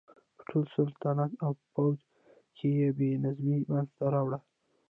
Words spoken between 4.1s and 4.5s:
راوړه.